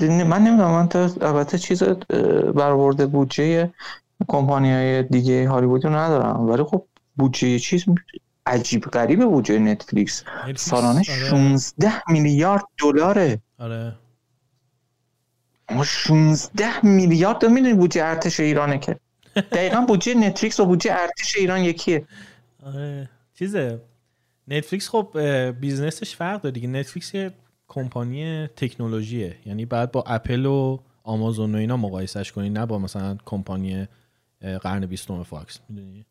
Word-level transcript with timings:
من 0.00 0.44
نمی‌دونم 0.44 0.70
من 0.70 0.88
تا 0.88 1.10
البته 1.20 1.58
چیز 1.58 1.82
برورده 2.54 3.06
بودجه 3.06 3.72
کمپانی 4.28 4.72
های 4.72 5.02
دیگه 5.02 5.48
هالیوودی 5.48 5.88
ندارم. 5.88 6.48
ولی 6.48 6.62
خب 6.62 6.84
بودجه 7.16 7.58
چیز 7.58 7.84
عجیب 8.46 8.84
غریب 8.84 9.24
بودجه 9.24 9.58
نتفلیکس. 9.58 10.24
سالانه 10.56 11.02
16 11.02 11.86
آره. 11.86 12.02
میلیارد 12.08 12.62
دلاره. 12.78 13.38
آره. 13.58 13.94
16 15.84 16.86
میلیارد 16.86 17.38
تو 17.38 17.48
می‌دونی 17.48 17.74
بودجه 17.74 18.04
ارتش 18.04 18.40
ایرانه 18.40 18.78
که. 18.78 19.00
دقیقا 19.36 19.80
بودجه 19.80 20.14
نتفلیکس 20.14 20.60
و 20.60 20.64
بودجه 20.66 20.92
ارتش 20.92 21.36
ایران 21.36 21.60
یکیه. 21.60 22.06
آره. 22.66 23.10
چیزه. 23.34 23.80
نتفلیکس 24.48 24.88
خب 24.88 25.18
business 25.60 26.05
ش 26.05 26.16
فرق 26.16 26.40
داره 26.40 26.52
دیگه. 26.52 26.68
نتفلیکس 26.68 27.14
یه 27.14 27.30
کمپانی 27.74 28.46
تکنولوژیه. 28.46 29.36
یعنی 29.46 29.64
بعد 29.64 29.92
با 29.92 30.04
اپل 30.06 30.46
و 30.46 30.78
آمازون 31.02 31.54
و 31.54 31.58
اینا 31.58 31.76
مقایسش 31.76 32.32
کنی 32.32 32.50
نه 32.50 32.66
با 32.66 32.78
مثلا 32.78 33.16
کمپانی 33.24 33.88
قرن 34.60 34.86
بیستم 34.86 35.22
فاکس. 35.22 35.60
می‌دونی؟ 35.68 36.06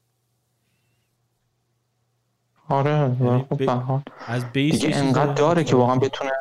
آره 2.70 2.92
یعنی 3.22 3.46
خب 3.50 4.02
از 4.28 4.52
base 4.52 4.82
دیگه 4.82 4.98
انقدر 4.98 5.34
داره 5.34 5.64
که 5.64 5.76
واقعا 5.76 5.96
بتونه 5.96 6.32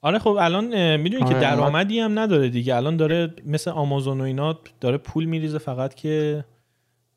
آره 0.00 0.18
خب 0.18 0.36
الان 0.40 0.96
می‌دونی 0.96 1.24
که 1.24 1.34
آره، 1.34 1.40
درآمدی 1.40 2.00
هم 2.00 2.18
نداره 2.18 2.48
دیگه. 2.48 2.76
الان 2.76 2.96
داره 2.96 3.34
مثل 3.46 3.70
آمازون 3.70 4.20
و 4.20 4.24
اینا 4.24 4.58
داره 4.80 4.96
پول 4.98 5.24
میریزه 5.24 5.58
فقط 5.58 5.94
که 5.94 6.44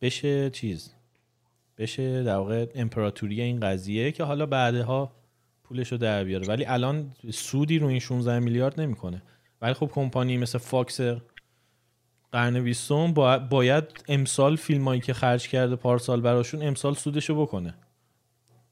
بشه 0.01 0.49
چیز 0.49 0.93
بشه 1.77 2.23
در 2.23 2.35
واقع 2.35 2.65
امپراتوری 2.75 3.41
این 3.41 3.59
قضیه 3.59 4.11
که 4.11 4.23
حالا 4.23 4.45
بعدها 4.45 5.11
پولش 5.71 5.91
رو 5.91 5.97
در 5.97 6.23
بیاره. 6.23 6.47
ولی 6.47 6.65
الان 6.65 7.11
سودی 7.33 7.79
رو 7.79 7.87
این 7.87 7.99
16 7.99 8.39
میلیارد 8.39 8.81
نمی‌کنه. 8.81 9.21
ولی 9.61 9.73
خب 9.73 9.89
کمپانی 9.93 10.37
مثل 10.37 10.57
فاکس 10.57 10.99
قرن 12.31 12.63
بیستم 12.63 13.13
باید 13.49 13.83
امسال 14.07 14.55
فیلمایی 14.55 15.01
که 15.01 15.13
خرج 15.13 15.47
کرده 15.47 15.75
پارسال 15.75 16.21
براشون 16.21 16.63
امسال 16.63 16.93
سودشو 16.93 17.41
بکنه. 17.41 17.73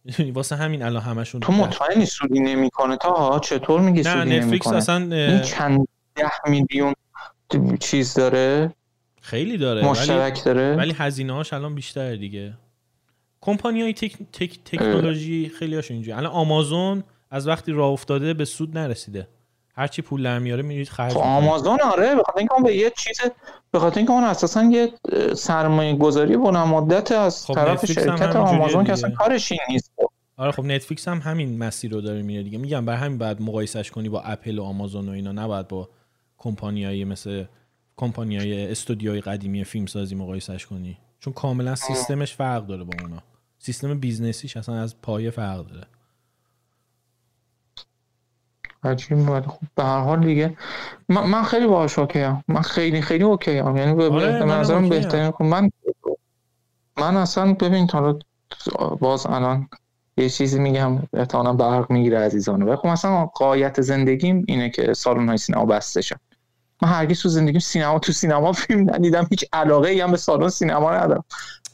واسه 0.33 0.55
همین 0.55 0.83
الان 0.83 1.01
همشون 1.01 1.41
تو 1.41 1.51
مطمئنی 1.51 2.05
سودی 2.05 2.39
نمی‌کنه؟ 2.39 2.97
تا 2.97 3.39
چطور 3.39 3.81
میگی 3.81 4.03
سودی 4.03 4.15
نمی‌کنه؟ 4.17 4.37
نتفلیکس 4.37 4.67
اصلا 4.67 5.15
این 5.15 5.41
چند 5.41 5.87
ده 6.15 6.31
میلیون 6.49 6.93
چیز 7.79 8.13
داره؟ 8.13 8.73
خیلی 9.21 9.57
داره 9.57 9.85
مشترک 9.85 10.33
ولی... 10.33 10.41
داره؟ 10.45 10.75
ولی 10.75 10.93
هزینه 10.97 11.33
هاش 11.33 11.53
الان 11.53 11.75
بیشتر 11.75 12.15
دیگه. 12.15 12.53
کمپانی 13.41 13.81
های 13.81 13.93
تک... 13.93 14.17
تک... 14.33 14.59
تکنولوژی 14.65 15.51
خیلی 15.59 15.75
هاش 15.75 15.91
اینجوری 15.91 16.17
الان 16.17 16.31
آمازون 16.31 17.03
از 17.31 17.47
وقتی 17.47 17.71
راه 17.71 17.91
افتاده 17.91 18.33
به 18.33 18.45
سود 18.45 18.77
نرسیده. 18.77 19.27
هرچی 19.75 20.01
پول 20.01 20.23
در 20.23 20.39
میاره 20.39 20.63
میرید 20.63 20.89
خرج 20.89 21.13
خب 21.13 21.19
آمازون 21.19 21.81
آره 21.81 22.15
بخاطر 22.15 22.37
اینکه 22.37 22.53
اون 22.53 22.63
به 22.63 22.75
یه 22.75 22.91
چیز 22.97 23.19
به 23.71 23.79
خاطر 23.79 23.97
اینکه 23.97 24.13
اون 24.13 24.23
اساسا 24.23 24.63
یه 24.63 24.93
سرمایه 25.33 25.95
گذاری 25.95 26.37
بلند 26.37 26.67
مدت 26.67 27.11
از 27.11 27.45
خب 27.45 27.53
طرف 27.53 27.85
شرکت 27.85 28.35
آمازون 28.35 28.83
که 28.83 28.93
اصلا 28.93 29.09
کارش 29.09 29.51
این 29.51 29.61
نیست. 29.69 29.91
آره 30.37 30.51
خب 30.51 30.65
نتفلیکس 30.65 31.07
هم 31.07 31.17
همین 31.19 31.57
مسیر 31.57 31.91
رو 31.91 32.01
داره 32.01 32.21
میره 32.21 32.43
دیگه. 32.43 32.57
میگم 32.57 32.85
بر 32.85 32.95
همین 32.95 33.17
بعد 33.17 33.41
مقایسش 33.41 33.91
کنی 33.91 34.09
با 34.09 34.21
اپل 34.21 34.59
و 34.59 34.63
آمازون 34.63 35.09
و 35.09 35.11
اینا. 35.11 35.31
نباید 35.31 35.67
با 35.67 35.89
کمپانیایی 36.37 37.05
مثل 37.05 37.45
کمپانیای 37.97 38.71
استودیوهای 38.71 39.21
قدیمی 39.21 39.63
فیلم 39.63 39.85
سازی 39.85 40.15
مقایسش 40.15 40.65
کنی. 40.65 40.97
چون 41.19 41.33
کاملا 41.33 41.75
سیستمش 41.75 42.35
فرق 42.35 42.65
داره 42.65 42.83
با 42.83 42.93
اونا. 43.01 43.23
سیستم 43.59 43.99
business 43.99 44.42
یش 44.42 44.57
اصلا 44.57 44.75
از 44.75 45.02
پایه 45.02 45.31
فرق 45.31 45.67
داره. 45.67 45.88
عجیب 48.83 49.29
ولی 49.29 49.47
خب 49.47 49.59
به 49.75 49.83
هر 49.83 49.99
حال 49.99 50.25
دیگه. 50.25 50.57
من, 51.09 51.23
من 51.23 51.43
خیلی 51.43 51.67
باهاش 51.67 51.99
okay 51.99 52.19
ام. 52.19 52.43
من 52.47 52.61
خیلی 52.61 53.02
خیلی 53.02 53.23
okay 53.23 53.57
ام. 53.57 53.77
یعنی 53.77 53.95
به 53.95 54.09
آره 54.09 54.43
نظرم 54.45 54.89
بهترین 54.89 55.33
من 55.39 55.69
من 56.97 57.17
اصلا 57.17 57.53
ببین 57.53 57.87
تا 57.87 58.19
باز 58.99 59.25
الان 59.25 59.70
یه 60.17 60.30
چیزی 60.30 60.59
میگم 60.59 60.99
احتمالا 61.14 61.53
برق 61.53 61.91
می‌گیره 61.91 62.20
عزیزانه 62.20 62.65
ولی 62.65 62.76
خب 62.76 62.87
مثلا 62.87 63.26
غایت 63.25 63.81
زندگیم 63.81 64.45
اینه 64.47 64.70
که 64.70 64.93
سالن 64.93 65.30
های 65.30 65.37
سینما 65.37 65.65
بسته 65.65 66.02
شد 66.02 66.20
من 66.81 66.89
هرگز 66.89 67.21
تو 67.21 67.29
زندگیم 67.29 67.59
سینما 67.59 67.99
تو 67.99 68.11
سینما 68.11 68.51
فیلم 68.51 68.89
ندیدم. 68.89 69.27
هیچ 69.29 69.45
علاقه 69.53 69.89
ای 69.89 70.01
هم 70.01 70.11
به 70.11 70.17
سالن 70.17 70.49
سینما 70.49 70.93
ندارم. 70.93 71.23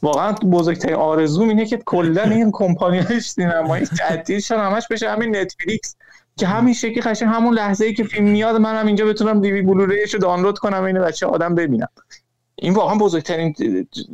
واقعا 0.02 0.32
بزرگترین 0.32 0.94
آرزوم 0.94 1.48
اینه 1.48 1.66
که 1.66 1.76
کلا 1.76 2.22
این 2.22 2.50
کمپانی 2.52 2.98
های 2.98 3.20
سینمایی 3.20 3.86
تعطیل 3.86 4.40
شن 4.40 4.56
همش 4.56 4.88
بشه 4.90 5.10
همین 5.10 5.36
نتفلیکس 5.36 5.96
که 6.36 6.46
همین 6.46 6.74
شکلی 6.74 7.00
قشنگ 7.00 7.28
همون 7.28 7.54
لحظه 7.54 7.84
ای 7.84 7.94
که 7.94 8.04
فیلم 8.04 8.28
میاد 8.28 8.56
منم 8.56 8.86
اینجا 8.86 9.06
بتونم 9.06 9.40
دیوی 9.40 9.62
بلوریش 9.62 10.14
رو 10.14 10.20
دانلود 10.20 10.58
کنم 10.58 10.82
اینو 10.84 11.04
بچه 11.04 11.26
آدم 11.26 11.54
ببینم 11.54 11.88
این 12.58 12.74
واقعا 12.74 12.94
بزرگترین 12.94 13.54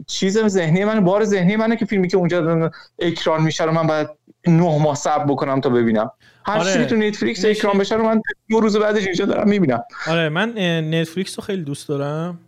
چیز 0.07 0.39
ذهنی 0.39 0.85
من 0.85 1.05
بار 1.05 1.25
ذهنی 1.25 1.57
منه 1.57 1.77
که 1.77 1.85
فیلمی 1.85 2.09
که 2.09 2.17
اونجا 2.17 2.71
اکران 2.99 3.43
میشه 3.43 3.65
رو 3.65 3.73
من 3.73 3.87
باید 3.87 4.09
نه 4.47 4.79
ماه 4.79 4.95
صبر 4.95 5.25
بکنم 5.25 5.61
تا 5.61 5.71
ببینم. 5.71 6.11
هر 6.47 6.59
آره. 6.59 6.85
تو 6.85 6.97
نتفلیکس 6.97 7.45
اکران 7.45 7.79
بشه 7.79 7.95
رو 7.95 8.05
من 8.05 8.23
دو 8.49 8.61
روز 8.61 8.77
بعدش 8.77 9.07
اینجا 9.07 9.25
دارم 9.25 9.49
می‌بینم. 9.49 9.85
آره 10.07 10.29
من 10.29 10.49
نتفلیکس 10.95 11.39
رو 11.39 11.45
خیلی 11.45 11.63
دوست 11.63 11.89
دارم 11.89 12.39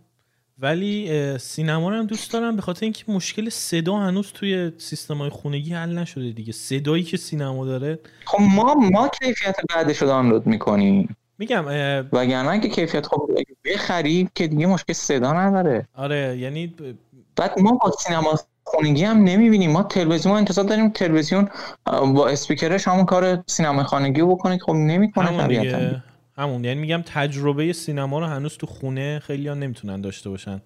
ولی 0.59 1.11
سینما 1.37 1.89
رو 1.89 1.95
هم 1.95 2.05
دوست 2.05 2.33
دارم 2.33 2.55
به 2.55 2.61
خاطر 2.61 2.85
اینکه 2.85 3.03
مشکل 3.07 3.49
صدا 3.49 3.95
هنوز 3.95 4.31
توی 4.33 4.71
سیستم 4.77 5.17
های 5.17 5.29
خونگی 5.29 5.73
حل 5.73 5.97
نشده 5.97 6.31
دیگه. 6.31 6.53
صدایی 6.53 7.03
که 7.03 7.17
سینما 7.17 7.65
داره. 7.65 7.99
خب 8.25 8.41
ما 8.41 8.73
ما 8.73 9.07
کیفیت 9.07 9.55
بعدش 9.75 10.01
رو 10.01 10.07
دانلود 10.07 10.47
می‌کنیم. 10.47 11.15
میگم 11.37 11.65
وگرنه 12.13 12.59
که 12.59 12.69
کیفیت 12.69 13.07
خب 13.07 13.29
بخری 13.65 14.29
که 14.35 14.47
دیگه 14.47 14.65
مشکل 14.65 14.93
صدا 14.93 15.33
نداره. 15.33 15.87
آره 15.93 16.37
یعنی 16.37 16.75
بعد 17.35 17.59
ما 17.59 17.71
با 17.71 17.91
سینما 17.91 18.39
خونگی 18.63 19.03
هم 19.03 19.17
نمی‌بینیم. 19.17 19.71
ما 19.71 19.83
تلویزیون 19.83 20.35
انتظار 20.35 20.65
داریم 20.65 20.89
تلویزیون 20.89 21.49
با 21.85 22.27
اسپیکرش 22.27 22.87
همون 22.87 23.05
کار 23.05 23.43
سینما 23.47 23.83
خانگی 23.83 24.21
رو 24.21 24.35
بکنه 24.35 24.57
خب 24.57 24.73
نمی‌کنه 24.73 25.25
همون 25.25 25.47
دیگه. 25.47 26.03
همون. 26.37 26.63
یعنی 26.63 26.79
میگم 26.81 27.03
تجربه 27.05 27.73
سینما 27.73 28.19
رو 28.19 28.25
هنوز 28.25 28.57
تو 28.57 28.67
خونه 28.67 29.19
خیلی 29.19 29.47
ها 29.47 29.53
نمی‌تونن 29.53 30.01
داشته 30.01 30.29
باشن 30.29 30.61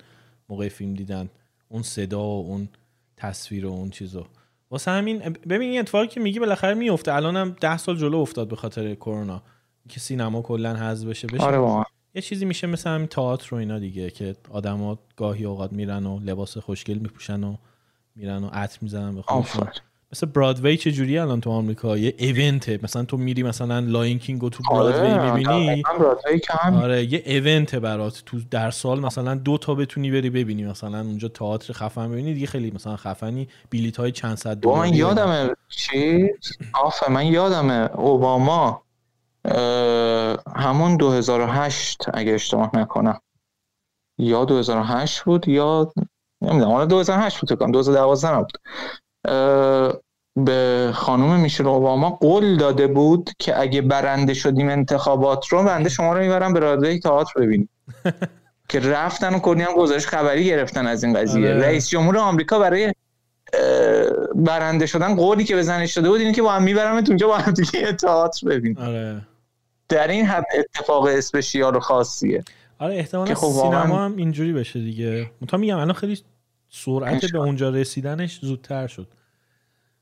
موقع 0.50 0.69
فیلم 0.69 0.94
دیدن. 0.94 1.29
اون 1.69 1.84
صدا 1.84 2.19
و 2.19 2.46
اون 2.47 2.69
تصویر 3.18 3.66
و 3.66 3.69
اون 3.69 3.90
چیزو. 3.90 4.25
واسه 4.72 4.91
همین 4.91 5.19
ببین 5.50 5.69
این 5.69 5.79
اتفاقی 5.79 6.08
که 6.08 6.19
میگی 6.19 6.40
بالاخره 6.40 6.74
میفته 6.74 7.13
الانم 7.13 7.56
ده 7.62 7.78
سال 7.78 7.97
جلو 7.97 8.18
افتاد 8.18 8.47
به 8.47 8.56
خاطر 8.56 8.96
کرونا. 8.96 9.41
که 9.90 10.00
سینما 10.00 10.42
کلا 10.42 10.76
حذف 10.76 11.08
بشه 11.08 11.28
بشه. 11.28 11.44
آره 11.44 11.86
یه 12.16 12.22
چیزی 12.22 12.46
میشه 12.46 12.68
مثل 12.68 12.90
همین 12.90 13.08
تئاتر 13.08 13.56
و 13.56 13.58
اینا 13.58 13.80
دیگه 13.80 14.10
که 14.10 14.36
آدما 14.52 15.00
گاهی 15.18 15.46
اوقات 15.46 15.74
میرن 15.74 16.06
و 16.06 16.20
لباس 16.20 16.58
خوشگل 16.58 16.98
میپوشن 16.98 17.44
و 17.44 17.56
میرن 18.16 18.44
و 18.44 18.50
عطر 18.54 18.78
می‌زنن 18.82 19.16
به 19.16 19.22
خودشون. 19.22 19.68
مثل 20.14 20.28
برادوی 20.28 20.78
چه 20.78 20.92
جوری 20.92 21.18
الان 21.18 21.42
تو 21.42 21.50
آمریکا؟ 21.50 21.98
یه 21.98 22.14
ایونته 22.18 22.80
مثلا 22.84 23.04
تو 23.04 23.18
میری 23.18 23.44
مثلا 23.44 23.80
لاین 23.80 24.20
کینگ 24.20 24.42
رو 24.42 24.50
تو 24.50 24.64
برادوی 24.72 25.08
آره، 25.08 25.34
می‌بینی؟ 25.34 25.84
آره 26.74 27.14
یه 27.14 27.24
ایونته 27.26 27.80
برات 27.80 28.24
تو 28.26 28.40
در 28.52 28.72
سال 28.72 29.00
مثلا 29.00 29.36
دو 29.36 29.58
تا 29.58 29.76
بتونی 29.76 30.12
بری 30.12 30.30
ببینی 30.30 30.64
مثلا 30.64 31.02
اونجا 31.02 31.28
تئاتر 31.28 31.74
خفن 31.74 32.12
ببینی 32.12 32.34
دیگه 32.34 32.48
خیلی 32.48 32.72
مثلا 32.72 32.96
خفنی. 32.96 33.48
بلیط 33.72 33.98
های 33.98 34.12
چند 34.12 34.38
صد 34.38 34.58
دلار 34.58 34.78
من 34.78 34.94
یادمه 34.94 35.50
چی 35.70 36.30
آفه 36.74 37.12
من 37.12 37.26
یادمه 37.26 37.90
اوباما. 37.96 38.82
همون 40.56 40.98
2008 40.98 42.06
اگه 42.14 42.34
اشتباه 42.34 42.72
نکنم. 42.74 43.20
یا 44.18 44.46
2008 44.46 45.22
بود 45.22 45.48
یا 45.48 45.92
نمی‌دونم 46.42 46.72
حالا 46.72 46.86
2008 46.86 47.40
بود 47.40 47.59
کنم 47.59 47.72
2012 47.72 48.36
نبود. 48.36 48.58
به 50.46 50.92
خانم 50.94 51.40
میشل 51.40 51.68
اوباما 51.68 52.09
قول 52.09 52.58
داده 52.58 52.88
بود 52.88 53.30
که 53.40 53.59
اگه 53.59 53.82
برنده 53.82 54.34
شدیم 54.34 54.70
انتخابات 54.70 55.48
رو 55.48 55.64
بنده 55.64 55.90
شما 55.90 56.14
رو 56.14 56.20
می‌برم 56.20 56.54
به 56.54 56.59
رادیوی 56.59 57.00
تئاتر 57.00 57.42
ببینیم. 57.42 57.70
که 58.70 58.79
رفتن 58.79 59.34
و 59.34 59.40
کلی 59.40 59.62
هم 59.62 59.73
گزارش 59.73 60.08
خبری 60.08 60.46
گرفتن 60.46 60.88
از 60.88 61.03
این 61.03 61.14
قضیه. 61.14 61.50
آره. 61.50 61.62
رئیس 61.62 61.90
جمهور 61.90 62.18
آمریکا 62.18 62.59
برای 62.59 62.94
برنده 64.35 64.85
شدن 64.85 65.16
قولی 65.16 65.44
که 65.44 65.56
بزنش 65.56 65.96
شده 65.96 66.09
بود 66.09 66.20
اینه 66.20 66.34
که 66.34 66.41
با 66.41 66.52
هم 66.52 66.64
می‌برم 66.64 66.96
اونجا 66.96 67.28
با 67.28 67.38
هم 67.38 67.52
دیگه 67.52 67.94
تئاتر 67.94 68.47
ببین 68.47 68.78
آره. 68.79 69.22
در 69.90 70.08
این 70.08 70.26
حد 70.26 70.46
اتفاق 70.58 71.06
اسپشیال 71.06 71.76
و 71.76 71.80
خاصیه. 71.80 72.44
آره 72.80 72.96
احتمالا 72.96 73.36
خب 73.36 73.47
سینما 73.47 74.06
هم 74.06 74.16
اینجوری 74.16 74.53
بشه 74.53 74.80
دیگه. 74.80 75.32
متا 75.41 75.58
میگم 75.58 75.78
الان 75.78 75.94
خیلی 75.94 76.20
سرعت 76.70 77.32
به 77.32 77.40
اونجا 77.40 77.70
رسیدنش 77.70 78.40
زودتر 78.41 78.88
شد. 78.88 79.08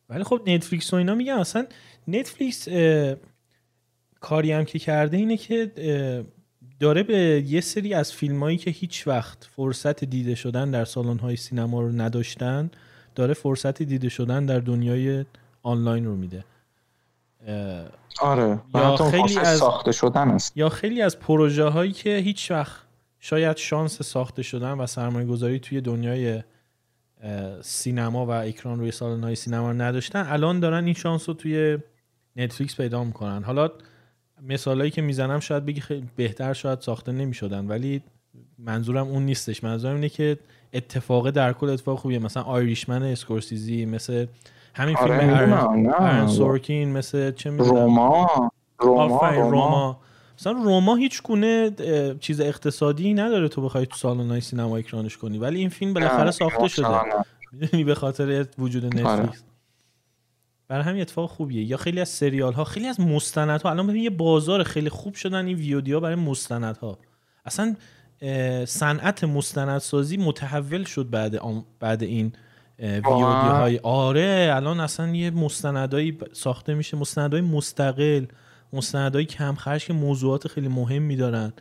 ولی 0.10 0.24
خب 0.24 0.42
نتفلیکس 0.48 0.94
و 0.94 0.95
اینا 0.95 1.16
میگم 1.16 1.39
اصلا 1.39 1.68
نتفلیکس 2.07 2.68
کاری 4.19 4.51
هم 4.51 4.66
که 4.66 4.80
کرده 4.80 5.18
اینه 5.18 5.38
که 5.38 5.72
داره 6.80 7.04
به 7.04 7.44
یه 7.48 7.62
سری 7.62 7.94
از 7.94 8.13
فیلمایی 8.13 8.57
که 8.57 8.72
هیچ 8.72 9.07
وقت 9.07 9.48
فرصت 9.56 10.04
دیده 10.04 10.36
شدن 10.36 10.72
در 10.72 10.86
سالن 10.86 11.19
های 11.19 11.36
سینما 11.36 11.81
رو 11.81 11.92
نداشتن 11.92 12.72
داره 13.16 13.33
فرصت 13.33 13.83
دیده 13.83 14.10
شدن 14.10 14.45
در 14.45 14.60
دنیای 14.60 15.25
آنلاین 15.63 16.06
رو 16.06 16.16
میده. 16.16 16.44
آره 18.22 18.60
یا 18.75 18.95
خیلی 18.95 19.39
از 19.39 19.57
ساخته 19.57 19.92
شدن 19.92 20.30
است. 20.30 20.57
یا 20.57 20.69
خیلی 20.69 21.01
از 21.01 21.19
پروژه 21.19 21.63
هایی 21.63 21.92
که 21.92 22.18
هیچ 22.18 22.51
وقت 22.51 22.81
شاید 23.19 23.57
شانس 23.57 24.01
ساخته 24.01 24.44
شدن 24.44 24.72
و 24.72 24.88
سرمایه 24.88 25.28
گذاری 25.28 25.60
توی 25.60 25.81
دنیای 25.81 26.44
سینما 27.62 28.25
و 28.25 28.31
اکران 28.31 28.80
روی 28.80 28.92
سالن 28.92 29.36
سینما 29.36 29.74
نداشتن 29.74 30.25
الان 30.30 30.60
دارن 30.60 30.86
این 30.86 30.94
شانس 30.94 31.30
رو 31.30 31.36
توی 31.36 31.78
نتفلیکس 32.36 32.75
پیدا 32.75 33.04
می‌کنن. 33.04 33.44
حالا 33.44 33.69
مثالایی 34.42 34.92
که 34.92 35.01
می‌زنم 35.01 35.40
شاید 35.40 35.66
بگی 35.66 35.81
خیلی 35.81 36.10
بهتر 36.16 36.54
شاید 36.54 36.81
ساخته 36.81 37.12
نمی‌شدن 37.12 37.68
ولی 37.68 38.01
منظورم 38.57 39.07
اون 39.07 39.25
نیستش. 39.25 39.63
منظورم 39.63 39.95
اینه 39.95 40.10
که 40.10 40.38
اتفاق 40.74 41.30
در 41.30 41.54
کل 41.54 41.69
اتفاق 41.69 42.00
خوبیه. 42.00 42.19
مثلا 42.19 42.44
آیریشمن 42.44 43.04
اسکورسیزی 43.04 43.86
مثل 43.86 44.25
همین 44.77 44.97
آره 44.97 45.19
فیلم 45.19 45.94
ارن 46.00 46.27
سورکین 46.27 46.91
مثل 46.91 47.31
چه 47.31 47.50
روما 47.50 48.51
روما 48.79 49.29
روما. 49.29 50.00
مثلا 50.39 50.51
روما 50.51 50.95
هیچ 50.95 51.24
گونه 51.24 51.71
چیز 52.19 52.41
اقتصادی 52.41 53.13
نداره 53.13 53.47
تو 53.47 53.62
بخوای 53.62 53.85
تو 53.85 54.13
های 54.13 54.41
سینما 54.41 54.77
اکرانش 54.77 55.18
کنی. 55.18 55.38
ولی 55.38 55.59
این 55.59 55.69
فیلم 55.69 55.94
بالاخره 55.94 56.31
ساخته 56.31 56.68
شده. 56.68 56.88
می‌دونی 57.51 57.83
به 57.83 57.95
خاطر 57.95 58.45
وجود 58.57 58.85
نتفلیکس. 58.85 59.07
آره. 59.07 59.31
برای 60.68 60.83
همین 60.83 61.01
اتفاق 61.01 61.30
خوبیه. 61.30 61.63
یا 61.63 61.77
خیلی 61.77 62.01
از 62.01 62.09
سریال 62.09 62.53
ها 62.53 62.63
خیلی 62.63 62.88
از 62.88 63.00
مستند 63.00 63.62
ها 63.62 63.69
الان 63.69 63.88
ببین 63.88 64.03
یه 64.03 64.09
بازار 64.09 64.63
خیلی 64.63 64.89
خوب 64.89 65.13
شدن 65.13 65.45
این 65.45 65.57
ویدیو 65.57 66.00
برای 66.00 66.15
مستند 66.15 66.77
ها 66.77 66.97
اصلا 67.45 67.75
صنعت 68.65 69.23
مستندسازی 69.23 70.18
متحول 70.18 70.83
شد 70.83 71.09
بعد 71.09 71.39
بعد 71.80 72.03
این 72.03 72.33
ویودی 72.79 73.47
های 73.47 73.79
آره 73.83 74.51
الان 74.56 74.79
اصلا 74.79 75.15
یه 75.15 75.31
مستندایی 75.31 76.18
ساخته 76.33 76.74
میشه 76.74 76.97
مستندهای 76.97 77.41
مستقل 77.41 78.25
مستندهای 78.74 79.25
کم 79.25 79.56
خرج 79.56 79.85
که 79.85 79.94
موضوعات 79.94 80.47
خیلی 80.47 80.68
مهم 80.68 81.01
میدارن 81.01 81.53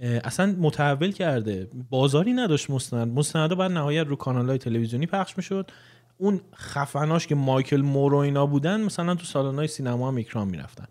اصلا 0.00 0.56
متحول 0.58 1.12
کرده. 1.12 1.68
بازاری 1.90 2.32
نداشت 2.32 2.70
مستند. 2.70 3.18
مستندا 3.18 3.54
بعد 3.54 3.72
نهایت 3.72 4.06
رو 4.06 4.16
کانال 4.16 4.48
های 4.48 4.58
تلویزیونی 4.58 5.06
پخش 5.06 5.36
می‌شد. 5.36 5.70
اون 6.18 6.40
خفناش 6.54 7.26
که 7.26 7.34
مایکل 7.34 7.80
مورو 7.80 8.16
اینا 8.16 8.46
بودن 8.46 8.80
مثلا 8.80 9.14
تو 9.14 9.24
سالن 9.24 9.54
های 9.54 9.66
سینما 9.66 10.08
هم 10.08 10.18
اکرام 10.18 10.48
می‌رفتن. 10.48 10.86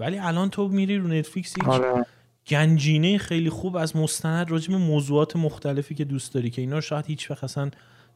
ولی 0.00 0.18
الان 0.18 0.50
تو 0.50 0.68
میری 0.68 0.98
رو 0.98 1.08
نتفلیکس 1.08 1.54
آره. 1.66 2.06
گنجینه 2.48 3.18
خیلی 3.18 3.50
خوب 3.50 3.76
از 3.76 3.96
مستند 3.96 4.50
راجع 4.50 4.72
به 4.72 4.78
موضوعات 4.78 5.36
مختلفی 5.36 5.94
که 5.94 6.04
دوست 6.04 6.34
داری 6.34 6.50
که 6.50 6.62
اینا 6.62 6.80
شاید 6.80 7.06
هیچ 7.06 7.30
وقت 7.30 7.44
اصلا 7.44 7.70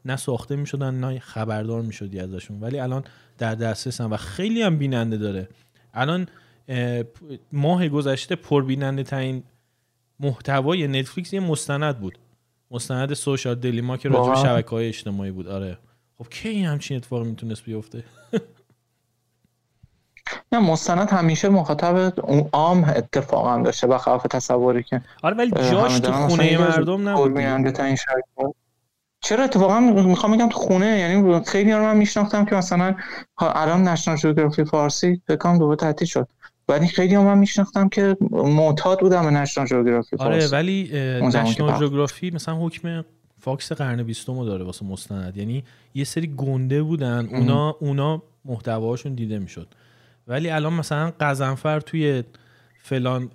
نه 0.05 0.15
ساخته 0.15 0.55
می‌شدن 0.55 0.93
نه 0.93 1.19
خبردار 1.19 1.81
می‌شدی 1.81 2.19
ازشون. 2.19 2.59
ولی 2.59 2.79
الان 2.79 3.03
در 3.37 3.55
دسترسن 3.55 4.05
و 4.05 4.17
خیلی 4.17 4.61
هم 4.61 4.77
بیننده 4.77 5.17
داره. 5.17 5.47
الان 5.93 6.27
ماه 7.51 7.89
گذشته 7.89 8.35
پربیننده 8.35 9.03
ترین 9.03 9.43
محتوای 10.19 10.87
نتفلیکس 10.87 11.33
یه 11.33 11.39
مستند 11.39 11.99
بود. 11.99 12.17
مستند 12.71 13.13
سوشال 13.13 13.55
دلیما 13.55 13.97
که 13.97 14.09
راجع 14.09 14.29
به 14.29 14.35
شبکه 14.35 14.69
های 14.69 14.87
اجتماعی 14.87 15.31
بود. 15.31 15.47
آره. 15.47 15.77
خب 16.17 16.29
کی 16.29 16.63
همچین 16.63 16.97
اتفاقی 16.97 17.29
می‌تونست 17.29 17.63
بیفته؟ 17.63 18.03
نه 20.51 20.59
مستند 20.59 21.09
همیشه 21.09 21.49
مخاطب 21.49 22.13
اون 22.23 22.49
عام 22.53 22.83
اتفاقا 22.83 23.61
داشته 23.61 23.97
خلاف 23.97 24.23
تصوری 24.23 24.83
که 24.83 25.01
آره 25.23 25.35
ولی 25.35 25.51
جاش 25.51 25.99
تو 25.99 26.11
خونه 26.11 26.57
مردم 26.57 27.09
نبود 27.09 27.31
چرا 29.21 29.43
اتفاقا 29.43 29.79
می‌خوام 29.79 30.37
بگم 30.37 30.49
تو 30.49 30.57
خونه 30.57 30.99
یعنی 30.99 31.41
خیلی 31.45 31.71
رو 31.71 31.81
من 31.81 31.97
میشناختم 31.97 32.45
که 32.45 32.55
مثلا 32.55 32.95
الان 33.37 33.83
نشنال 33.87 34.17
جوگرافی 34.17 34.63
فارسی 34.63 35.21
بکنم 35.27 35.59
دوباره 35.59 35.77
تعطیل 35.77 36.07
شد. 36.07 36.27
ولی 36.69 36.87
خیلی 36.87 37.15
هم 37.15 37.23
من 37.23 37.37
میشناختم 37.37 37.89
که 37.89 38.17
معتاد 38.31 38.99
بودم 38.99 39.25
به 39.25 39.31
نشنال 39.31 39.67
جوگرافی 39.67 40.15
آره 40.19 40.47
ولی 40.47 40.89
نشنال 41.21 41.79
جوگرافی 41.79 42.31
مثلا 42.31 42.55
حکم 42.55 43.05
فاکس 43.39 43.71
قرن 43.71 44.03
بیستم 44.03 44.45
داره 44.45 44.65
واسه 44.65 44.85
مستند. 44.85 45.37
یعنی 45.37 45.63
یه 45.93 46.03
سری 46.03 46.27
گنده 46.37 46.83
بودن 46.83 47.29
اونا 47.31 47.75
اونا 47.79 48.23
محتواشون 48.45 49.13
دیده 49.13 49.39
می‌شد. 49.39 49.67
ولی 50.27 50.49
الان 50.49 50.73
مثلا 50.73 51.11
قزنفر 51.19 51.79
توی 51.79 52.23
فلان 52.83 53.27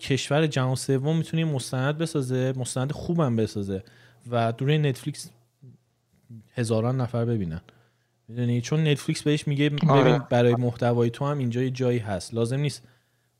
کشور 0.00 0.46
جهان 0.46 0.74
سوم 0.74 1.16
می‌تونه 1.16 1.44
مستند 1.44 1.98
بسازه 1.98 2.52
مستند 2.56 2.92
خوبم 2.92 3.36
بسازه. 3.36 3.82
و 4.30 4.52
دوره 4.52 4.78
نتفلیکس 4.78 5.30
هزاران 6.54 7.00
نفر 7.00 7.24
ببینن. 7.24 7.60
می‌دونی؟ 8.28 8.60
چون 8.60 8.88
نتفلیکس 8.88 9.22
بهش 9.22 9.48
میگه 9.48 9.70
آره. 9.88 10.00
ببین 10.00 10.18
برای 10.30 10.54
محتوای 10.54 11.10
تو 11.10 11.26
هم 11.26 11.38
اینجا 11.38 11.62
یه 11.62 11.70
جایی 11.70 11.98
هست. 11.98 12.34
لازم 12.34 12.60
نیست 12.60 12.82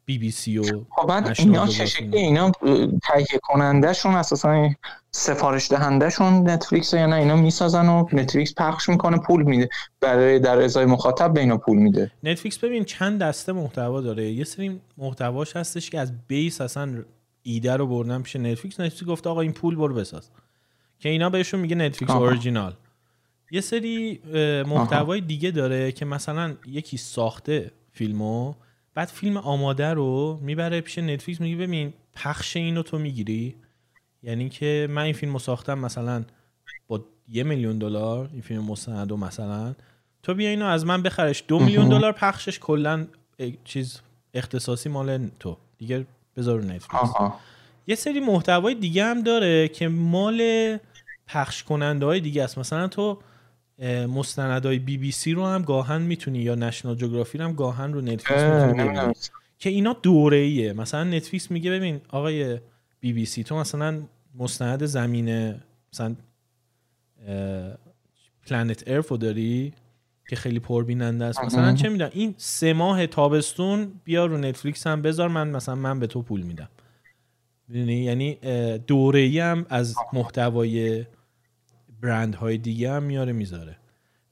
بی 0.05 0.19
بی 0.19 0.31
سی 0.31 0.59
و 0.59 0.85
خب 0.91 1.11
اینا 1.39 1.67
چه 1.67 1.87
شکلی 1.87 2.19
اینا 2.19 2.53
تهیه 3.03 3.41
کنندهشون 3.43 4.15
اساسا 4.15 4.71
سفارش 5.11 5.71
دهندهشون 5.71 6.51
نتفلیکس 6.51 6.93
یا 6.93 7.07
نه 7.07 7.17
اینا 7.17 7.37
می‌سازن 7.37 7.89
و 7.89 8.07
نتفلیکس 8.13 8.55
پخش 8.57 8.89
می‌کنه 8.89 9.19
پول 9.19 9.43
میده. 9.43 9.69
برای 10.01 10.39
در 10.39 10.61
ازای 10.61 10.85
مخاطب 10.85 11.33
به 11.33 11.41
اینا 11.41 11.57
پول 11.57 11.79
میده. 11.79 12.11
نتفلیکس 12.23 12.59
ببین 12.59 12.85
چند 12.85 13.23
دسته 13.23 13.53
محتوا 13.53 14.01
داره. 14.01 14.31
یه 14.31 14.45
سری 14.45 14.81
محتواش 14.99 15.57
هستش 15.57 15.91
که 15.91 16.01
از 16.01 16.13
base 16.27 16.61
اصلا 16.61 17.05
ایده 17.43 17.77
رو 17.77 17.87
بردن 17.87 18.23
پیش 18.23 18.37
نتفلیکس. 18.37 18.81
نتفلیکس 18.81 19.05
گفته 19.05 19.31
آقا 19.31 19.41
این 19.41 19.53
پول 19.53 19.77
برو 19.77 19.95
بساز. 19.95 20.31
که 20.99 21.09
اینا 21.09 21.31
بهشون 21.31 21.61
میگه 21.61 21.77
Netflix 21.77 22.11
Original 22.11 22.75
یه 23.51 23.61
سری 23.61 24.21
محتوای 24.67 25.21
دیگه 25.21 25.51
داره 25.51 25.93
که 25.93 26.05
مثلا 26.05 26.55
یکی 26.67 26.97
ساخته 26.97 27.73
فیلمو 27.93 28.55
بعد 28.95 29.09
فیلم 29.09 29.37
آماده 29.37 29.95
رو 29.95 30.39
می‌بره 30.43 30.81
پیش 30.81 30.99
نتفلیکس 30.99 31.41
میگه 31.41 31.57
ببین 31.57 31.93
پخش 32.15 32.57
اینو 32.57 32.83
تو 32.83 32.99
می‌گیری. 32.99 33.57
یعنی 34.23 34.49
که 34.49 34.87
من 34.91 35.03
این 35.03 35.13
فیلم 35.13 35.33
رو 35.33 35.39
ساختم 35.39 35.79
مثلا 35.79 36.25
با 36.89 37.05
یه 37.29 37.43
میلیون 37.43 37.79
دلار 37.79 38.31
این 38.33 38.43
فیلم 38.43 38.65
مستندو 38.65 39.17
مثلا 39.17 39.75
تو 40.23 40.35
بیا 40.35 40.51
اینو 40.51 40.67
از 40.67 40.87
من 40.87 41.03
بخرش. 41.03 41.45
دو 41.49 41.59
میلیون 41.59 41.89
دلار 41.89 42.13
پخشش 42.13 42.59
کلا 42.59 43.07
چیز 43.65 44.01
اختصاصی 44.35 44.89
مال 44.89 45.31
تو. 45.41 45.57
دیگه 45.79 46.07
بذار 46.37 46.63
نتفلیکس 46.63 47.11
یه 47.89 47.95
سری 47.95 48.21
محتوای 48.21 48.75
دیگه 48.75 49.05
هم 49.05 49.23
داره 49.23 49.69
که 49.69 49.89
مال 49.89 50.79
پخش 51.27 51.63
کننده 51.63 52.07
های 52.07 52.21
دیگه 52.21 52.45
است. 52.45 52.59
مثلا 52.59 52.89
تو 52.89 53.19
مستندهای 54.09 54.79
بی 54.79 54.99
بی 54.99 55.13
سی 55.13 55.33
رو 55.33 55.47
هم 55.47 55.63
گاهن 55.63 56.03
می‌تونی 56.03 56.39
یا 56.39 56.55
نشنال 56.55 56.95
جغرافی 56.95 57.39
رو 57.39 57.45
هم 57.45 57.53
گاهن 57.53 57.93
رو 57.93 58.01
نتفلیکس 58.01 58.43
می‌تونی 58.43 59.13
که 59.59 59.71
اینا 59.71 59.93
دوره 59.93 60.37
ایه 60.37 60.73
مثلا 60.73 61.05
نتفلیکس 61.05 61.51
میگه 61.51 61.71
ببین 61.71 62.01
آقای 62.09 62.59
بی 63.01 63.13
بی 63.13 63.25
سی 63.25 63.45
تو 63.45 63.57
مثلا 63.57 64.03
مستند 64.35 64.85
زمینه 64.85 65.61
مثلا 65.93 66.17
Planet 68.47 68.85
Earth 68.87 69.12
و 69.12 69.17
داری 69.17 69.73
که 70.29 70.37
خیلی 70.37 70.61
پربیننده 70.61 71.25
است. 71.25 71.45
مثلا 71.45 71.75
چه 71.75 71.89
می‌دونم 71.89 72.11
این 72.15 72.35
سه 72.37 72.73
ماه 72.73 73.07
تابستون 73.07 73.93
بیا 74.05 74.27
رو 74.27 74.39
نتفلیکس 74.39 74.87
هم 74.87 75.03
بذار 75.03 75.29
من 75.29 75.49
مثلا 75.49 75.75
من 75.75 76.01
به 76.01 76.07
تو 76.07 76.23
پول 76.23 76.43
میدم. 76.43 76.69
یعنی 77.75 78.39
دوره 78.87 79.21
ای 79.21 79.39
هم 79.39 79.67
از 79.69 79.97
محتوای 80.13 81.05
برند 82.01 82.35
های 82.35 82.59
دیگه 82.59 82.93
هم 82.93 83.03
میاره 83.03 83.33
می‌ذاره. 83.33 83.77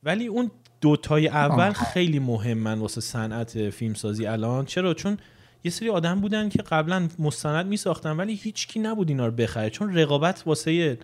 ولی 0.02 0.26
اون 0.26 0.50
دوتای 0.80 1.28
اول 1.28 1.72
خیلی 1.72 2.18
مهمن 2.18 2.78
واسه 2.78 3.00
صنعت 3.00 3.70
فیلمسازی 3.70 4.26
الان. 4.26 4.64
چرا؟ 4.64 4.94
چون 4.94 5.18
یه 5.64 5.70
سری 5.70 5.88
آدم 5.88 6.20
بودن 6.20 6.48
که 6.48 6.62
قبلا 6.62 7.08
مستند 7.18 7.66
میساختن 7.66 8.16
ولی 8.16 8.34
هیچکی 8.34 8.80
نبود 8.80 9.08
اینا 9.08 9.26
رو 9.26 9.32
بخره. 9.32 9.70
چون 9.70 9.94
رقابت 9.94 10.42
واسه 10.46 10.98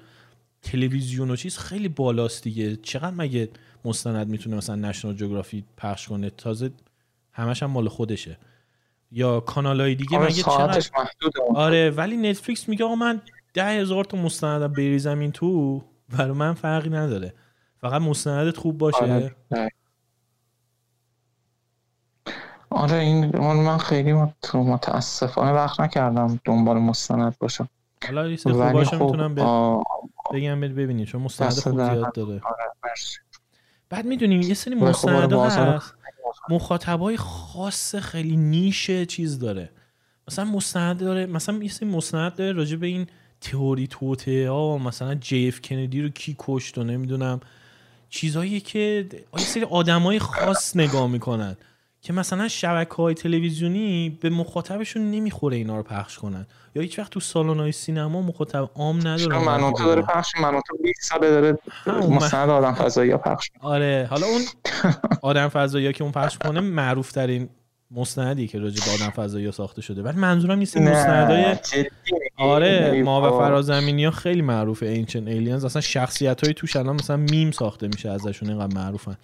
تلویزیون 0.63 1.31
و 1.31 1.37
چیز 1.37 1.59
خیلی 1.59 1.89
بالاست 1.89 2.45
دیگه. 2.45 2.77
چقدر 2.77 3.15
مگه 3.17 3.49
مستند 3.85 4.29
می‌تونه 4.29 4.57
مثلا 4.57 4.77
نشنال 4.77 5.15
جغرافی 5.15 5.65
پخش 5.77 6.09
کنه؟ 6.09 6.31
تازه 6.31 6.71
همش 7.33 7.63
هم 7.63 7.71
مال 7.71 7.89
خودشه. 7.89 8.39
یا 9.13 9.41
کانال 9.41 9.81
های 9.81 9.95
دیگه 9.95 10.17
آره 10.17 10.27
مگه 10.27 10.43
چقدر 10.43 10.83
آره 11.55 11.91
ولی 11.91 12.17
نتفلیکس 12.17 12.69
میگه 12.69 12.85
آقا 12.85 12.95
من 12.95 13.21
ده 13.55 13.65
هزار 13.65 14.05
تا 14.05 14.17
مستندم 14.17 14.73
بریزم 14.73 15.19
این 15.19 15.33
تو 15.33 15.83
برای 16.09 16.33
من 16.33 16.55
فرقی 16.55 16.91
نداره. 16.91 17.35
فقط 17.81 18.03
مستندت 18.03 18.57
خوب 18.57 18.79
باشه. 18.79 19.03
آره, 19.03 19.37
آره 22.71 22.97
این 22.97 23.37
من 23.37 23.79
خیلی 23.79 24.13
متاسفانه 24.55 25.53
وقت 25.53 25.81
نکردم 25.81 26.41
دنبال 26.45 26.79
مستند 26.79 27.37
باشم. 27.39 27.69
حالا 28.07 28.29
یه 28.29 28.37
خوب 28.37 28.73
باشه 28.73 28.99
خب 28.99 29.05
می‌تونم 29.05 29.35
بگم 30.33 30.61
ببینید 30.61 31.07
چون 31.07 31.23
مستند 31.23 31.53
خوب 31.53 31.75
زیاد 31.75 32.15
داره. 32.15 32.41
آره 32.45 32.95
بعد 33.89 34.05
می‌دونیم 34.05 34.41
یه 34.41 34.55
سری 34.55 34.75
خب 34.77 34.83
مستند 34.83 35.33
هست. 35.33 35.95
مخاطبای 36.51 37.17
خاص 37.17 37.95
خیلی 37.95 38.37
نیشه 38.37 39.07
چیز 39.07 39.39
داره. 39.39 39.71
مثلا 40.29 40.45
مستند 40.45 40.99
داره 40.99 41.27
مثلا 41.27 41.63
یه 41.63 41.71
سری 41.71 41.89
مستند 41.89 42.35
داره 42.35 42.53
راجع 42.53 42.77
به 42.77 42.87
این 42.87 43.07
تئوری 43.41 43.87
توته 43.87 44.51
ها 44.51 44.79
مثلا 44.79 45.15
جی 45.15 45.49
اف 45.49 45.61
کندی 45.61 46.03
رو 46.03 46.09
کی 46.09 46.37
کشت 46.39 46.79
و 46.79 46.85
نمی‌دونم. 46.85 47.41
چیزایی 48.11 48.61
که 48.61 49.09
یه 49.39 49.45
سری 49.45 49.65
آدمای 49.65 50.19
خاص 50.19 50.77
نگاه 50.77 51.07
می‌کنن. 51.07 51.57
که 52.03 52.13
مثلا 52.13 52.49
شبکه 52.49 52.95
های 52.95 53.15
تلویزیونی 53.15 54.19
به 54.21 54.31
مخاطبشون 54.31 55.11
نمی‌خوره 55.11 55.57
اینا 55.57 55.77
رو 55.77 55.83
پخش 55.83 56.19
کنن. 56.19 56.47
یا 56.75 56.83
هیچ 56.83 56.99
وقت 56.99 57.11
تو 57.11 57.21
سالن 57.21 57.61
های 57.61 57.73
سینما 57.73 58.23
مخاطب 58.23 58.71
عام 58.75 58.99
نداره 58.99 59.45
منوتو 59.45 59.85
داره 59.85 60.03
پخش 60.03 60.33
منوتو 60.41 60.77
20 60.83 61.03
ساله 61.03 61.31
داره 61.31 61.59
مستند 61.87 62.51
آدم 62.51 62.73
فضایی 62.73 63.17
پخش 63.17 63.51
آره 63.61 64.07
حالا 64.11 64.27
اون 64.27 64.43
آدم 65.31 65.49
فضایی 65.49 65.93
که 65.93 66.05
اون 66.05 66.13
پخش 66.13 66.39
کنه 66.39 66.61
معروف 66.61 67.13
ترین 67.13 67.49
مستندی 67.91 68.47
که 68.47 68.59
راجع 68.59 68.85
به 68.85 68.91
آدم 68.91 69.11
فضایی 69.11 69.53
ساخته 69.53 69.83
شده. 69.83 70.03
ولی 70.03 70.17
منظورم 70.17 70.59
نیست 70.59 70.77
این 70.77 70.89
مستندای 70.89 71.57
آره 72.39 73.03
ما 73.03 73.33
و 73.33 73.39
فرازمینی 73.39 74.05
ها 74.05 74.11
خیلی 74.11 74.43
معروفه 74.43 74.87
اینچن 74.87 75.29
ایلینز 75.29 75.65
اصلا 75.65 75.83
شخصیت 75.83 76.45
های 76.45 76.55
توش 76.55 76.77
الان 76.77 76.95
مثلا 76.95 77.17
میم 77.17 77.51
ساخته 77.51 77.89
میشه 77.89 78.11
ازشون 78.11 78.49
اینقدر 78.49 78.75
معروفن. 78.75 79.17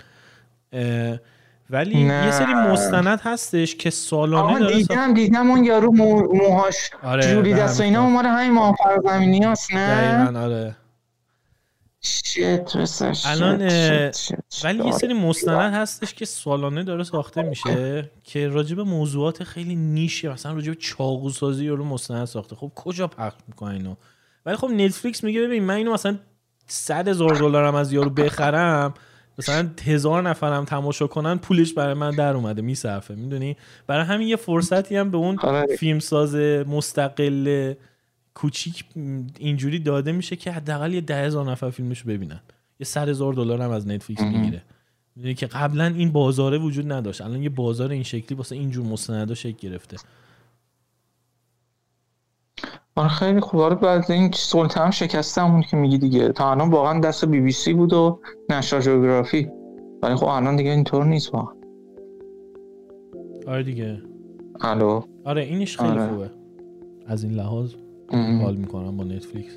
ولی 1.70 2.00
یه 2.00 2.30
سری 2.30 2.54
مستند 2.54 3.20
هستش 3.20 3.76
که 3.76 3.90
سالانه 3.90 4.58
داره 4.58 4.74
دیدم 4.74 5.14
دیدم 5.14 5.50
اون 5.50 5.64
یارو 5.64 5.92
موهاش 5.92 6.90
آره 7.02 7.34
جوری 7.34 7.54
دست 7.54 7.80
و 7.80 7.82
اینا 7.82 8.08
مال 8.08 8.26
همین 8.26 8.52
ما 8.52 8.74
فرزمینی 8.84 9.44
هست 9.44 9.74
نه؟ 9.74 10.26
دقیقا 10.26 10.40
آره. 10.40 10.76
الان 13.24 13.60
ولی 14.64 14.84
یه 14.84 14.92
سری 14.92 15.14
مستند 15.14 15.74
هستش 15.74 16.14
که 16.14 16.24
سالانه 16.24 16.84
داره 16.84 17.04
ساخته 17.04 17.42
میشه 17.42 18.10
که 18.24 18.48
راجب 18.48 18.80
موضوعات 18.80 19.44
خیلی 19.44 19.76
نیشه 19.76 20.28
مثلا 20.28 20.52
راجب 20.52 20.74
چاقو 20.74 21.30
سازی 21.30 21.68
رو 21.68 21.84
مستند 21.84 22.24
ساخته. 22.24 22.56
خب 22.56 22.72
کجا 22.74 23.06
پخش 23.06 23.36
می‌کنه 23.48 23.74
اینو؟ 23.74 23.94
ولی 24.46 24.56
خب 24.56 24.68
نتفلیکس 24.68 25.24
میگه 25.24 25.40
ببین 25.40 25.62
من 25.62 25.74
اینو 25.74 25.92
مثلا 25.92 26.18
100 26.66 27.08
هزار 27.08 27.34
دلارم 27.34 27.74
از 27.74 27.92
یارو 27.92 28.10
بخرم 28.10 28.94
مثلا 29.38 29.70
هزار 29.84 30.22
نفرم 30.22 30.64
تماشا 30.64 31.06
کنن 31.06 31.38
پولش 31.38 31.72
برای 31.72 31.94
من 31.94 32.10
در 32.10 32.34
اومده 32.34 32.62
میصرفه. 32.62 33.14
می‌دونی؟ 33.14 33.56
برای 33.86 34.04
همین 34.04 34.28
یه 34.28 34.36
فرصتی 34.36 34.96
هم 34.96 35.10
به 35.10 35.16
اون 35.16 35.38
آره. 35.38 35.76
فیلمساز 35.76 36.34
مستقل 36.66 37.74
کوچیک 38.34 38.84
اینجوری 39.38 39.78
داده 39.78 40.12
میشه 40.12 40.36
که 40.36 40.52
حداقل 40.52 40.94
یه 40.94 41.00
ده 41.00 41.24
هزار 41.24 41.50
نفر 41.50 41.70
فیلمش 41.70 42.02
ببینن. 42.02 42.40
یه 42.80 42.86
صد 42.86 43.08
هزار 43.08 43.32
دلار 43.32 43.62
هم 43.62 43.70
از 43.70 43.86
نتفلیکس 43.88 44.22
می‌گیره. 44.22 44.62
می‌دونی 45.16 45.34
که 45.34 45.46
قبلا 45.46 45.86
این 45.86 46.12
بازاره 46.12 46.58
وجود 46.58 46.92
نداشت. 46.92 47.20
الان 47.20 47.42
یه 47.42 47.48
بازار 47.48 47.90
این 47.90 48.02
شکلی 48.02 48.38
واسه 48.38 48.56
اینجور 48.56 48.86
مستندا 48.86 49.34
شکل 49.34 49.68
گرفته. 49.68 49.96
آره 52.98 53.08
خیلی 53.08 53.40
خوب. 53.40 53.60
آره 53.60 53.74
بعد 53.74 54.10
این 54.10 54.30
سلطه 54.34 54.80
هم 54.80 54.90
شکسته 54.90 55.40
همون 55.40 55.62
که 55.62 55.76
میگی 55.76 55.98
دیگه. 55.98 56.28
تا 56.28 56.50
الان 56.50 56.70
واقعا 56.70 57.00
دست 57.00 57.24
بی 57.24 57.40
بی 57.40 57.52
سی 57.52 57.74
بود 57.74 57.92
و 57.92 58.20
نشا 58.50 58.80
جغرافی 58.80 59.50
ولی 60.02 60.14
خب 60.14 60.26
الان 60.26 60.56
دیگه 60.56 60.70
اینطور 60.70 61.04
نیست 61.04 61.34
واقعا. 61.34 61.54
آره 63.46 63.62
دیگه. 63.62 64.02
الو؟ 64.60 65.00
آره 65.24 65.42
اینش 65.42 65.78
خیلی 65.78 65.90
آره. 65.90 66.08
خوبه. 66.08 66.30
از 67.06 67.24
این 67.24 67.32
لحاظ 67.32 67.74
حال 68.42 68.56
می‌کنم 68.56 68.96
با 68.96 69.04
نتفلیکس. 69.04 69.56